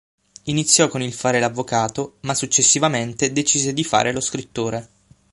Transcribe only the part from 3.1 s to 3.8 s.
decise